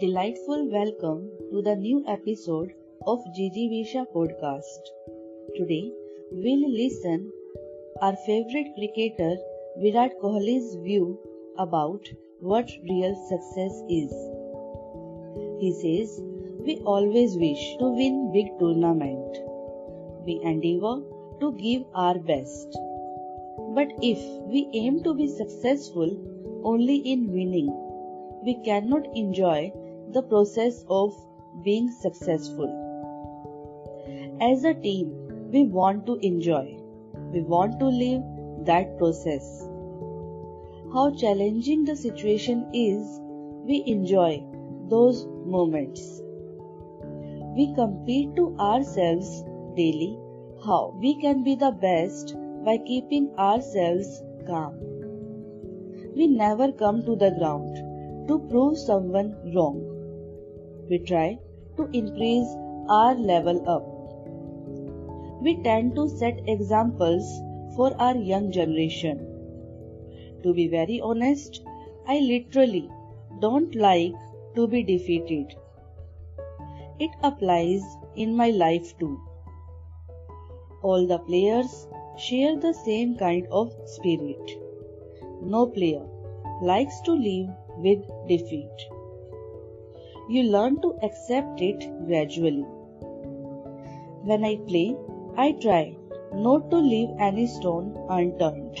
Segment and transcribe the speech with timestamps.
[0.00, 2.72] delightful welcome to the new episode
[3.06, 4.88] of Gigi Visha podcast.
[5.56, 5.92] Today
[6.32, 7.30] we'll listen
[8.02, 9.36] our favorite cricketer
[9.78, 11.16] Virat Kohli's view
[11.58, 12.08] about
[12.40, 14.10] what real success is.
[15.60, 16.20] He says,
[16.66, 19.38] we always wish to win big tournament.
[20.26, 21.02] We endeavor
[21.38, 22.76] to give our best.
[23.76, 24.18] But if
[24.48, 26.10] we aim to be successful
[26.64, 27.72] only in winning,
[28.44, 29.72] we cannot enjoy
[30.14, 31.12] the process of
[31.62, 32.70] being successful.
[34.40, 35.12] As a team,
[35.52, 36.76] we want to enjoy.
[37.32, 38.22] We want to live
[38.66, 39.68] that process.
[40.92, 43.20] How challenging the situation is,
[43.66, 44.44] we enjoy
[44.88, 46.22] those moments.
[47.56, 49.44] We compete to ourselves
[49.76, 50.18] daily
[50.64, 54.74] how we can be the best by keeping ourselves calm.
[56.16, 59.93] We never come to the ground to prove someone wrong.
[60.88, 61.38] We try
[61.76, 62.48] to increase
[62.88, 63.84] our level up.
[65.42, 67.24] We tend to set examples
[67.76, 69.18] for our young generation.
[70.42, 71.62] To be very honest,
[72.06, 72.90] I literally
[73.40, 74.12] don't like
[74.54, 75.54] to be defeated.
[76.98, 77.82] It applies
[78.14, 79.18] in my life too.
[80.82, 84.52] All the players share the same kind of spirit.
[85.42, 86.06] No player
[86.62, 87.48] likes to live
[87.78, 88.93] with defeat.
[90.26, 92.64] You learn to accept it gradually.
[94.22, 94.96] When I play,
[95.36, 95.96] I try
[96.32, 98.78] not to leave any stone unturned.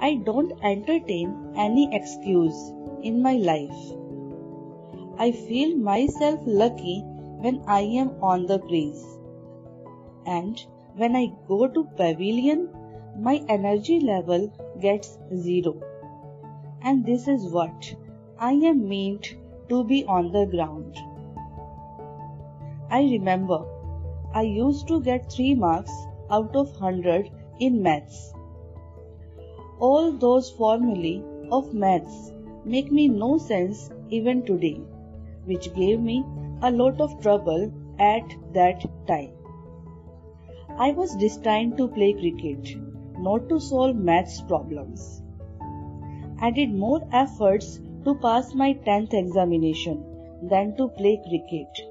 [0.00, 3.92] I don't entertain any excuse in my life.
[5.18, 7.02] I feel myself lucky
[7.40, 9.04] when I am on the crease.
[10.24, 12.68] And when I go to pavilion,
[13.18, 15.74] my energy level gets zero.
[16.82, 17.94] And this is what
[18.38, 19.34] I am meant
[19.68, 20.96] to be on the ground.
[22.90, 23.64] I remember
[24.34, 25.92] I used to get 3 marks
[26.30, 27.30] out of 100
[27.60, 28.32] in maths.
[29.78, 32.32] All those formulae of maths
[32.64, 34.80] make me no sense even today,
[35.44, 36.24] which gave me
[36.62, 39.32] a lot of trouble at that time.
[40.78, 42.76] I was destined to play cricket,
[43.18, 45.22] not to solve maths problems.
[46.40, 49.98] I did more efforts to pass my 10th examination
[50.50, 51.82] than to play cricket.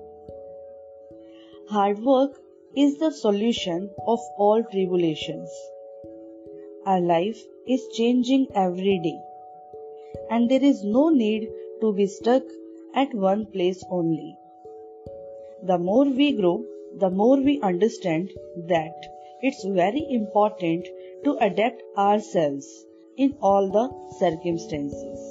[1.70, 2.40] Hard work
[2.76, 5.50] is the solution of all tribulations.
[6.86, 9.20] Our life is changing every day,
[10.30, 11.48] and there is no need
[11.82, 12.44] to be stuck
[12.94, 14.36] at one place only.
[15.64, 16.66] The more we grow,
[16.98, 18.32] the more we understand
[18.68, 18.96] that
[19.42, 20.88] it's very important
[21.24, 22.68] to adapt ourselves
[23.16, 23.88] in all the
[24.20, 25.31] circumstances.